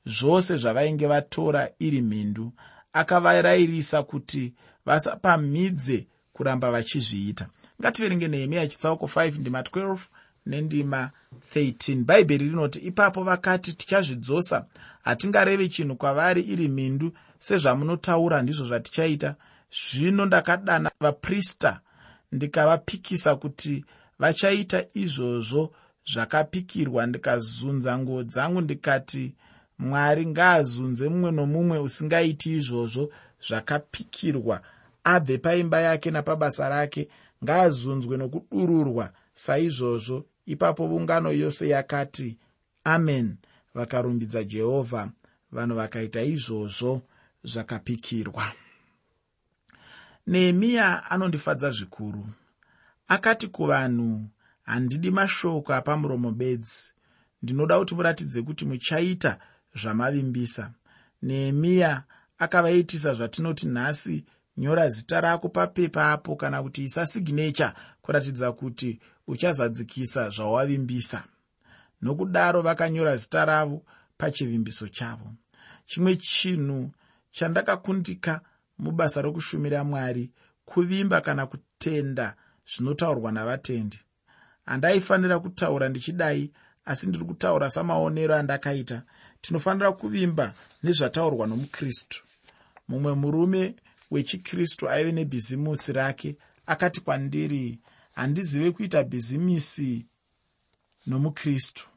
zvose 0.07 0.57
zvavainge 0.57 1.07
vatora 1.07 1.71
iri 1.79 2.03
mhindu 2.03 2.53
akavarayirisa 2.93 4.03
kuti 4.03 4.55
vasapamhidze 4.87 6.07
kuramba 6.33 6.71
vachizviita. 6.71 7.47
Ngativerenge 7.81 8.29
nehemiya 8.29 8.67
chitsauko 8.67 9.07
5 9.07 9.41
ndima 9.41 9.61
12 9.61 9.99
nendima 10.49 11.11
13 11.55 12.05
bhaibheri 12.05 12.45
rinoti 12.49 12.79
ipapo 12.79 13.23
vakati 13.25 13.73
tichazvidzosa. 13.73 14.67
Hatingareve 15.03 15.69
chinhu 15.69 15.97
kwavari 15.97 16.43
iri 16.43 16.69
mhindu 16.69 17.13
sezvamunotaura 17.39 18.43
ndizvo 18.43 18.67
zvatichaita. 18.67 19.35
Zvino 19.71 20.27
ndakadana 20.27 20.91
vaprista 21.01 21.81
ndikavapikisa 22.33 23.37
kuti 23.37 23.85
vachaita 24.19 24.85
izvozvo 24.95 25.73
zvakapikirwa. 26.13 27.07
Ndikazunza 27.07 27.99
nguo 27.99 28.23
dzangu 28.23 28.61
ndikati 28.61 29.35
mwari 29.79 30.27
ngaazunze 30.27 31.09
mumwe 31.09 31.31
nomumwe 31.33 31.79
usingaiti 31.79 32.57
izvozvo 32.59 33.11
zvakapikirwa. 33.49 34.61
Abve 35.05 35.39
paimba 35.39 35.81
yake 35.81 36.11
napabasa 36.11 36.69
rake 36.69 37.09
ngaazunzwe 37.45 38.17
nokudururwa 38.17 39.13
saizvozvo 39.35 40.25
ipapo 40.49 40.85
ungano 40.87 41.33
yose 41.33 41.69
yakati 41.69 42.39
amen. 42.85 43.37
Vakarumbidza 43.75 44.45
jehovha. 44.45 45.11
Vanhu 45.53 45.77
vakaita 45.77 46.23
izvozvo 46.23 47.03
zvakapikirwa. 47.45 48.53
Nehemiya 50.27 51.11
anondifadza 51.11 51.71
zvikuru. 51.71 52.29
Akati 53.09 53.47
kuvanhu 53.49 54.29
handidi 54.63 55.11
mashoko 55.11 55.75
apamuromo 55.75 56.31
bedzi. 56.33 56.93
Ndinoda 57.43 57.79
kuti 57.79 57.95
muratidze 57.95 58.43
kuti 58.43 58.65
muchaita 58.65 59.39
zvamavimbisa. 59.75 60.73
Nehemiya 61.23 62.05
akavaitisa 62.39 63.15
zvatinoti 63.15 63.67
nhasi 63.67 64.25
nyora 64.57 64.89
zita 64.89 65.21
rako 65.21 65.49
papepa 65.49 66.13
apo 66.13 66.37
kana 66.37 66.63
kuti 66.63 66.85
isa 66.85 67.07
signecha 67.07 67.75
kuratidza 68.03 68.53
kuti 68.53 69.01
uchazadzikisa 69.29 70.31
zvawavimbisa 70.31 71.25
nokudaro 72.03 72.63
vakanyora 72.63 73.17
zita 73.17 73.45
ravo 73.45 73.83
pachivimbiso 74.19 74.89
chavo. 74.89 75.29
Chimwe 75.87 76.17
chinhu 76.17 76.91
chandakakundika 77.31 78.41
mubasa 78.79 79.23
rokushumira 79.23 79.85
mwari 79.85 80.31
kuvimba 80.65 81.21
kana 81.21 81.47
kutenda 81.47 82.37
zvinotaurwa 82.71 83.33
navatendi. 83.33 83.99
Handaifanira 84.67 85.39
kutaura 85.39 85.89
ndichidai 85.89 86.53
asi 86.85 87.07
ndiri 87.07 87.25
kutaura 87.25 87.71
samaonero 87.71 88.35
andakaita. 88.35 89.03
Tinofanira 89.41 89.93
kuvimba 89.93 90.55
nezvataurwa 90.83 91.47
nomukristu. 91.47 92.25
Mumwe 92.89 93.15
murume 93.15 93.77
wechikristu 94.11 94.91
aive 94.91 95.13
nebhizimusi 95.13 95.93
rake 95.93 96.37
akati 96.67 97.01
kwandiri 97.01 97.79
handizive 98.19 98.71
kuita 98.71 99.05
bhizimisi 99.05 100.07
nomukristu. 101.07 101.89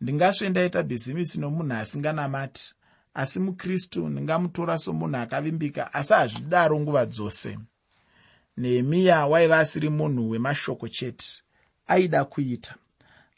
Ndingasve 0.00 0.48
ndaita 0.48 0.82
bhizimisi 0.82 1.40
nomunhu 1.40 1.74
asinganamati 1.74 2.74
asi 3.14 3.40
mukristu 3.40 4.08
ndingamutora 4.08 4.78
somunhu 4.78 5.16
akavimbika 5.16 5.94
asi 5.94 6.12
hazvidaro 6.12 6.80
nguva 6.80 7.06
dzose. 7.06 7.58
Nehemiya 8.56 9.26
waiva 9.26 9.58
asiri 9.58 9.88
munhu 9.88 10.30
wemashoko 10.30 10.88
chete 10.88 11.42
aida 11.86 12.24
kuita. 12.24 12.74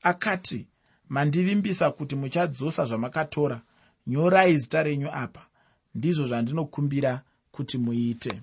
Akati 0.02 0.66
mandivimbisa 1.08 1.90
kuti 1.90 2.16
muchadzosa 2.16 2.84
zvamakatora 2.84 3.60
nyorai 4.06 4.58
zita 4.58 4.82
renyu 4.82 5.08
apa 5.12 5.46
ndizvo 5.94 6.26
zvandinokumbira 6.26 7.22
kuti 7.52 7.78
muite 7.78 8.42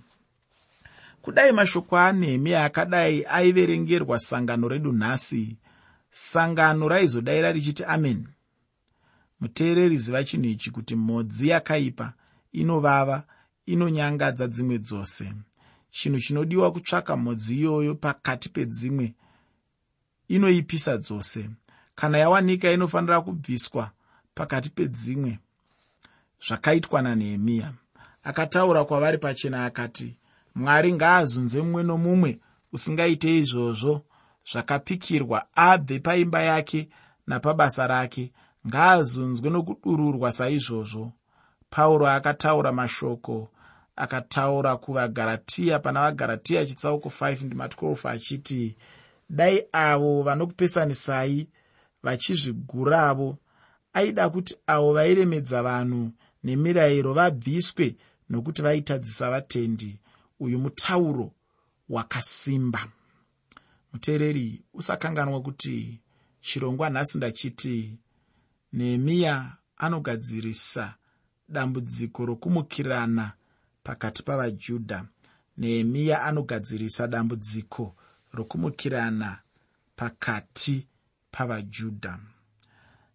kudai 1.24 1.52
mashoko 1.52 1.98
anehemiya 1.98 2.66
akadai 2.66 3.26
aiverengerwa 3.26 4.20
sangano 4.20 4.68
redu 4.68 4.92
nhasi 4.92 5.58
sangano 6.12 6.88
raizodayira 6.90 7.52
richiti 7.52 7.84
amen. 7.84 8.28
Muteereri 9.40 9.98
ziva 9.98 10.24
chinhu 10.24 10.50
ichi 10.50 10.72
kuti 10.72 10.96
mhodzi 10.96 11.48
yakaipa 11.48 12.14
inovava 12.52 13.24
inonyangadza 13.66 14.48
dzimwe 14.48 14.78
dzose. 14.78 15.34
Chinhu 15.92 16.20
chinodiwa 16.20 16.72
kutsvaka 16.72 17.18
mhodzi 17.18 17.56
iyoyo 17.56 17.96
pakati 17.96 18.50
pedzimwe 18.50 19.14
inoipisa 20.28 20.98
dzose. 20.98 21.50
Kana 21.96 22.18
yawanika 22.18 22.72
inofanira 22.72 23.22
kubviswa 23.22 23.92
pakati 24.36 24.70
pedzimwe 24.70 25.40
zvakaitwa 26.48 27.02
nanehemiya 27.02 27.74
akataura 28.24 28.86
kwavari 28.86 29.18
pachena 29.18 29.66
akati 29.66 30.16
mwari 30.56 30.94
ngaazunze 30.94 31.62
mumwe 31.62 31.84
nomumwe 31.84 32.40
usingaite 32.74 33.38
izvozvo. 33.40 34.02
Zvakapikirwa 34.52 35.46
abve 35.56 36.00
paimba 36.00 36.42
yake 36.42 36.90
napabasa 37.28 37.88
rake. 37.88 38.32
Ngaazunzwe 38.68 39.50
nokudururwa 39.50 40.32
saizvozvo. 40.32 41.14
Pauro 41.70 42.08
akataura 42.08 42.72
mashoko 42.72 43.50
akataura 43.96 44.78
kuvagaratiya 44.78 45.80
pana 45.80 46.02
vagaratiya 46.02 46.66
chitsauko 46.66 47.10
5 47.10 47.46
ndima 47.46 47.68
12 47.68 48.10
achiti 48.10 48.76
dai 49.30 49.66
avo 49.72 50.24
vanokupesanisai 50.24 51.48
vachizviguravo 52.04 53.38
aida 53.94 54.30
kuti 54.30 54.56
avo 54.68 54.94
vairemedza 54.94 55.64
vanhu 55.64 56.12
nemirayiro 56.44 57.14
vabviswe 57.14 57.96
nokuti 58.30 58.62
vaitadzisa 58.62 59.30
vatendi 59.30 60.00
uyu 60.44 60.60
mutauro 60.60 61.32
wakasimba. 61.90 62.88
Muteereri 63.94 64.62
usakanganwa 64.74 65.42
kuti 65.42 66.00
chirongwa 66.42 66.90
nhasi 66.90 67.18
ndachiti 67.18 67.98
nehemiya 68.74 69.58
anogadzirisa 69.78 70.96
dambudziko 71.50 72.26
rokumukirana 72.26 73.34
pakati 73.84 74.24
pavajudha. 74.24 75.06
Nehemiya 75.58 76.24
anogadzirisa 76.24 77.08
dambudziko 77.08 77.96
rokumukirana 78.34 79.40
pakati 79.96 80.88
pavajudha. 81.32 82.20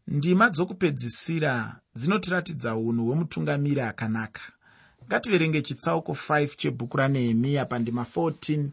Ndima 0.07 0.51
dzokupedzisira 0.51 1.81
dzinotiratidza 1.95 2.77
unhu 2.77 3.07
hwemutungamiri 3.07 3.81
akanaka 3.81 4.43
ngativerenge 5.09 5.63
chitsauko 5.63 6.13
5 6.13 6.57
chebhuku 6.57 6.97
ranehemiya 6.97 7.65
pandima 7.65 8.07
14 8.17 8.65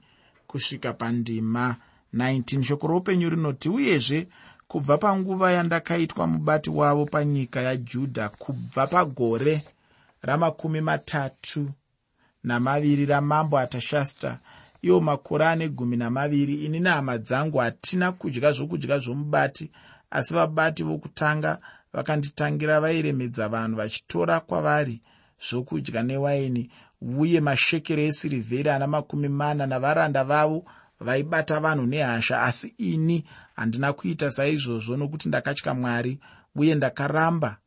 kusvika 0.48 0.94
pandima 0.94 1.76
19 2.14 2.64
shoko 2.64 2.88
roupenyu 2.88 3.30
rinoti 3.30 3.70
uyezve 3.70 4.28
kubva 4.68 4.98
panguva 4.98 5.52
yandakaitwa 5.52 6.28
mubati 6.28 6.70
wavo 6.70 7.06
panyika 7.06 7.62
yajudha 7.62 8.30
kubva 8.30 8.88
pagore 8.88 9.64
ramakumi 10.22 10.82
matatu 10.82 11.72
namaviri 12.44 13.06
ramambo 13.06 13.60
atashasta 13.60 14.40
iwo 14.82 15.02
makore 15.02 15.46
ane 15.46 15.70
gumi 15.70 15.98
namaviri 15.98 16.56
ini 16.66 16.80
nehama 16.80 17.18
dzangu 17.18 17.58
hatina 17.58 18.12
kudya 18.12 18.52
zvokudya 18.52 19.00
zvomubati. 19.00 19.72
Asi 20.12 20.34
vabati 20.34 20.84
vokutanga 20.84 21.60
vakanditangira 21.94 22.82
vairemedza 22.82 23.50
vanhu 23.50 23.78
vachitora 23.78 24.40
kwavari 24.40 25.02
zvokudya 25.40 26.04
newaini 26.04 26.70
uye 27.02 27.40
mashekere 27.42 28.06
esirivheri 28.06 28.70
ana 28.70 28.88
makumi 28.88 29.30
mana 29.30 29.68
navaranda 29.68 30.24
vavo 30.24 30.66
vaibata 31.00 31.60
vanhu 31.60 31.86
nehasha. 31.86 32.42
Asi 32.42 32.74
ini 32.78 33.26
handina 33.56 33.94
kuita 33.94 34.32
saizvozvo 34.32 34.98
nokuti 34.98 35.28
ndakatya 35.28 35.74
mwari 35.74 36.20
uye 36.56 36.76
ndakaramba 36.76 37.58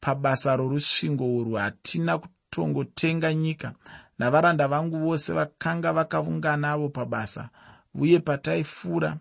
pabasa 0.00 0.56
rorusvingo 0.56 1.36
urwu. 1.36 1.54
Hatina 1.54 2.18
kutongotenga 2.18 3.34
nyika. 3.34 3.72
Navaranda 4.18 4.68
vangu 4.68 4.98
vose 4.98 5.32
vakanga 5.32 5.92
vakaunganavo 5.92 6.88
pabasa 6.88 7.48
uye 7.94 8.18
pataifura 8.20 9.16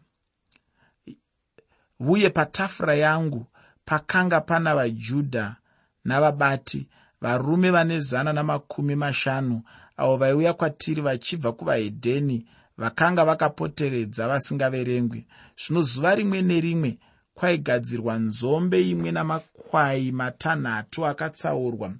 uye 1.99 2.29
patafura 2.29 2.95
yangu 2.95 3.45
pakanga 3.85 4.41
pana 4.41 4.75
vajudha 4.75 5.55
navabati 6.05 6.87
varume 7.21 7.71
vane 7.71 7.99
zana 7.99 8.33
namakumi 8.33 8.95
mashanu 8.95 9.61
avo 9.97 10.17
vaiuya 10.17 10.53
kwatiri 10.53 11.01
vachibva 11.01 11.51
kuvahedheni 11.51 12.45
vakanga 12.77 13.25
vakapoteredza 13.25 14.27
vasingaverengwi. 14.27 15.25
Zvino 15.61 15.81
zuva 15.81 16.15
rimwe 16.15 16.41
nerimwe 16.41 16.97
kwaigadzirwa 17.33 18.17
nzombe 18.17 18.89
imwe 18.89 19.11
namakwai 19.11 20.11
matanhatu 20.11 21.05
akatsaurwa. 21.05 21.93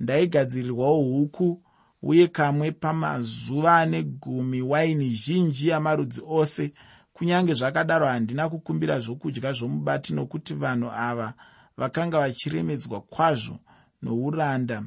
Ndaigadzirirwawo 0.00 1.02
huku 1.02 1.62
uye 2.02 2.28
kamwe 2.28 2.70
pamazuva 2.72 3.76
ane 3.76 4.02
gumi 4.02 4.62
waini 4.62 5.14
zhinji 5.14 5.68
yamarudzi 5.68 6.22
ose. 6.28 6.72
Kunyange 7.12 7.54
zvakadaro 7.54 8.06
handina 8.06 8.48
kukumbira 8.48 9.00
zvokudya 9.00 9.52
zvomubati 9.52 10.14
nokuti 10.14 10.54
vanhu 10.54 10.90
ava 10.90 11.34
vakanga 11.76 12.18
vachiremedzwa 12.18 13.00
kwazvo 13.00 13.58
nouranda. 14.02 14.84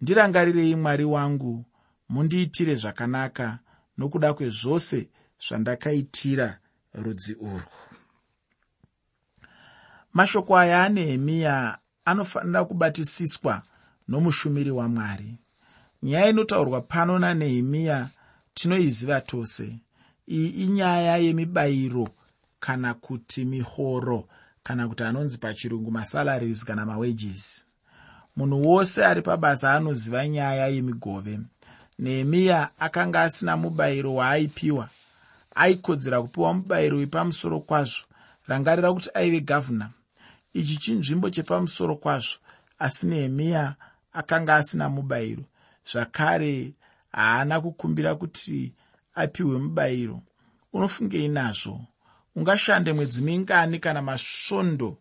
Ndirangarirei 0.00 0.76
mwari 0.76 1.04
wangu 1.04 1.64
mundiitire 2.08 2.74
zvakanaka 2.74 3.58
nokuda 3.98 4.34
kwezvose 4.34 5.08
zvandakaitira 5.44 6.58
rudzi 6.94 7.34
urwu. 7.34 7.78
Mashoko 10.12 10.58
aya 10.58 10.84
anehemiya 10.84 11.78
anofanira 12.04 12.64
kubatisiswa 12.64 13.62
nomushumiri 14.08 14.70
wamwari 14.70 15.38
nyaya 16.02 16.28
inotaurwa 16.28 16.80
pano 16.80 17.18
nanehemiya 17.18 18.10
tinoiziva 18.54 19.20
tose. 19.20 19.78
Iyi 20.28 20.48
inyaya 20.48 21.16
yemibayiro 21.16 22.08
kana 22.60 22.94
kuti 22.94 23.44
mihoro 23.44 24.28
kana 24.62 24.88
kuti 24.88 25.02
anonzi 25.02 25.38
pachirungu 25.38 25.90
masalaries 25.90 26.64
kana 26.64 26.86
mawages 26.86 27.66
munhu 28.36 28.68
wose 28.68 29.04
ari 29.04 29.22
pabasa 29.22 29.74
anoziva 29.74 30.28
nyaya 30.28 30.66
yemigove. 30.68 31.40
Nehemiya 31.98 32.70
akanga 32.78 33.22
asina 33.22 33.56
mubayiro 33.56 34.14
waaipiwa 34.14 34.88
aikodzera 35.54 36.22
kupiwa 36.22 36.54
mubayiro 36.54 36.96
wepamusoro 36.98 37.60
kwazvo 37.60 38.04
rangarira 38.48 38.92
kuti 38.92 39.10
aive 39.14 39.40
gavhuna. 39.40 39.90
Ichi 40.52 40.76
chinzvimbo 40.76 41.30
chepamusoro 41.30 41.96
kwazvo 41.96 42.38
asi 42.78 43.06
nehemiya 43.06 43.74
akanga 44.12 44.56
asina 44.56 44.88
mubayiro. 44.88 45.44
Zvakare 45.92 46.72
haana 47.12 47.60
kukumbira 47.60 48.14
kuti 48.14 48.72
apiwe 49.14 49.58
mubayiro. 49.58 50.22
Unofungei 50.72 51.28
nazvo? 51.28 51.80
Ungashande 52.36 52.92
mwedzi 52.92 53.22
mingani 53.22 53.78
kana 53.78 54.02
masvondo 54.02 54.98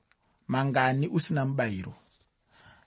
mangani 0.48 1.08
usina 1.08 1.46
mubayiro 1.46 1.94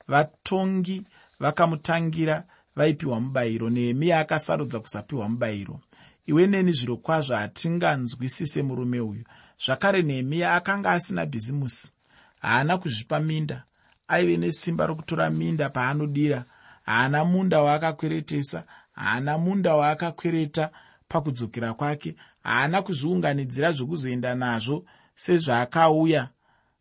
vatongi 0.08 1.02
vakamutangira 1.40 2.44
vaipiwa 2.76 3.20
mubayiro. 3.20 3.70
Nehemiya 3.70 4.20
akasarudza 4.20 4.80
kusapiwa 4.80 5.28
mubayiro. 5.28 5.80
Iwe 6.26 6.46
neni 6.46 6.72
zviro 6.72 6.96
kwazvo 6.96 7.34
hatinganzwisise 7.34 8.62
murume 8.62 9.00
uyu. 9.00 9.24
Zvakare 9.64 10.02
nehemiya 10.02 10.54
akanga 10.54 10.90
asina 10.90 11.26
bhizimusi. 11.26 11.92
Haana 12.40 12.78
kuzvipa 12.78 13.20
minda. 13.20 13.64
Aive 14.08 14.36
nesimba 14.36 14.86
rokutora 14.86 15.30
minda 15.30 15.70
paanodira. 15.70 16.44
Haana 16.82 17.24
munda 17.24 17.62
waakakweretesa. 17.62 18.64
Haana 18.92 19.38
munda 19.38 19.74
waakakwereta 19.74 20.70
pakudzokera 21.08 21.74
kwake. 21.74 22.16
Haana 22.42 22.82
kuzviunganidzira 22.82 23.72
zvokuzoenda 23.72 24.34
nazvo 24.34 24.84
sezvaakauya 25.14 26.28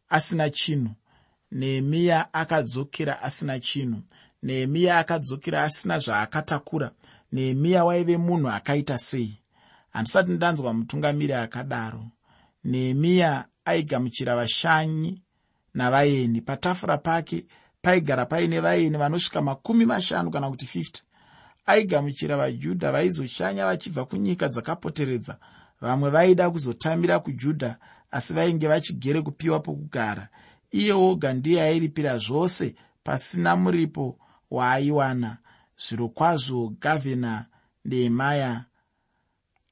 asina 0.09 0.49
chinhu 0.49 0.95
nehemiya 1.53 2.33
akadzokera 2.33 3.21
asina 3.21 3.59
chinhu. 3.59 4.01
Nehemiya 4.43 4.97
akadzokera 4.99 5.63
asina 5.63 5.99
zvaakatakura. 5.99 6.91
Nehemiya 7.31 7.85
waive 7.85 8.17
munhu 8.17 8.49
akaita 8.49 8.97
sei? 8.97 9.39
Handisati 9.91 10.31
ndanzwa 10.31 10.73
mutungamiri 10.73 11.33
akadaro. 11.33 12.05
Nehemiya 12.63 13.45
aigamuchira 13.65 14.35
vashanyi 14.35 15.21
navaeni. 15.73 16.41
Patafura 16.41 16.97
pake 16.97 17.45
paigara 17.81 18.25
paine 18.25 18.59
vaeni 18.59 18.97
vanosvika 18.97 19.41
makumi 19.41 19.85
mashanu 19.85 20.31
kana 20.31 20.49
kuti 20.49 20.79
50 20.79 21.01
aigamuchira 21.65 22.37
vajudha 22.37 22.91
vaizoshanya 22.91 23.65
vachibva 23.65 24.05
kunyika 24.05 24.47
dzakapoteredza. 24.47 25.37
Vamwe 25.81 26.09
vaida 26.09 26.49
kuzotamira 26.49 27.19
kujudha 27.19 27.77
asi 28.11 28.33
vainge 28.33 28.67
vachigere 28.67 29.21
kupiwa 29.21 29.59
pokugara 29.59 30.29
iye 30.73 30.93
woga 30.93 31.33
ndiye 31.33 31.62
airipira 31.62 32.17
zvose 32.17 32.75
pasina 33.03 33.55
muripo 33.55 34.17
waaiwana. 34.51 35.38
Zviro 35.77 36.07
kwazvo 36.09 36.73
gavhena 36.81 37.45
nehemaya 37.86 38.65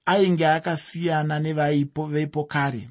ainge 0.05 0.47
akasiyana 0.47 1.39
nevaipo 1.39 2.05
vepo 2.05 2.43
kare. 2.43 2.89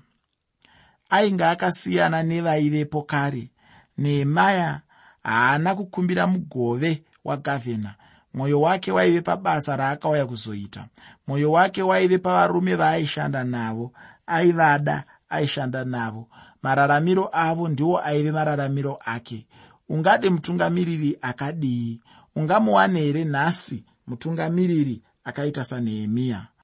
Ainge 1.10 1.44
akasiyana 1.44 2.22
nevaivepo 2.22 3.02
kare. 3.02 3.50
Nehemaya 3.98 4.80
haana 5.22 5.74
kukumbira 5.74 6.26
mugove 6.26 7.02
wagavhena 7.24 7.94
mwoyo 8.34 8.60
wake 8.60 8.92
waive 8.92 9.20
pabasa 9.20 9.76
raakauya 9.76 10.26
kuzoita. 10.26 10.86
Mwoyo 11.26 11.52
wake 11.52 11.82
waive 11.82 12.18
pavarume 12.18 12.74
vaaishanda 12.74 13.44
navo. 13.44 13.92
Aivada 14.26 15.04
aishanda 15.28 15.84
navo 15.84 16.28
mararamiro 16.62 17.28
avo 17.32 17.68
ndiwo 17.68 18.00
aive 18.04 18.32
mararamiro 18.32 18.98
ake. 19.04 19.46
Ungade 19.88 20.30
mutungamiriri 20.30 21.18
akadii? 21.22 22.00
Ungamuwane 22.36 23.00
here 23.00 23.24
nhasi 23.24 23.84
mutungamiriri 24.06 25.02
akaita 25.24 25.64
sanehemiya 25.64 26.46